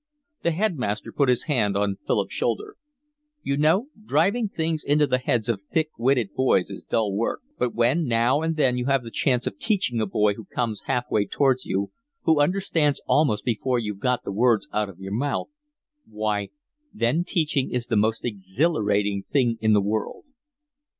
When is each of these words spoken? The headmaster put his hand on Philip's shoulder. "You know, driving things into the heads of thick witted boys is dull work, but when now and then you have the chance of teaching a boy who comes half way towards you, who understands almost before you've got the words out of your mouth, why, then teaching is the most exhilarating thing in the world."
The 0.41 0.49
headmaster 0.49 1.11
put 1.11 1.29
his 1.29 1.43
hand 1.43 1.77
on 1.77 1.99
Philip's 2.07 2.33
shoulder. 2.33 2.75
"You 3.43 3.55
know, 3.55 3.89
driving 4.03 4.49
things 4.49 4.83
into 4.83 5.05
the 5.05 5.19
heads 5.19 5.47
of 5.47 5.61
thick 5.61 5.91
witted 5.95 6.33
boys 6.33 6.71
is 6.71 6.81
dull 6.81 7.13
work, 7.15 7.41
but 7.59 7.75
when 7.75 8.05
now 8.07 8.41
and 8.41 8.55
then 8.55 8.79
you 8.79 8.87
have 8.87 9.03
the 9.03 9.11
chance 9.11 9.45
of 9.45 9.59
teaching 9.59 10.01
a 10.01 10.07
boy 10.07 10.33
who 10.33 10.45
comes 10.45 10.85
half 10.87 11.03
way 11.11 11.27
towards 11.27 11.65
you, 11.67 11.91
who 12.23 12.41
understands 12.41 12.99
almost 13.05 13.45
before 13.45 13.77
you've 13.77 13.99
got 13.99 14.23
the 14.23 14.31
words 14.31 14.67
out 14.73 14.89
of 14.89 14.97
your 14.99 15.13
mouth, 15.13 15.49
why, 16.07 16.49
then 16.91 17.23
teaching 17.23 17.69
is 17.69 17.85
the 17.85 17.95
most 17.95 18.25
exhilarating 18.25 19.23
thing 19.29 19.59
in 19.61 19.73
the 19.73 19.81
world." 19.83 20.25